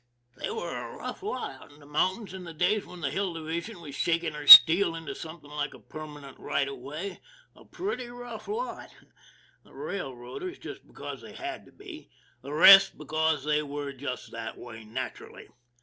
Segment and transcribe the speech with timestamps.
[0.35, 3.35] They were a rough lot out in the mountains in the days when the Hill
[3.35, 7.19] Division was shaking her steel into something like a permanent right of way
[7.55, 8.89] a pretty rough lot.
[9.63, 12.09] The railroaders because they had to be;
[12.41, 15.47] the rest because they were just that way naturally.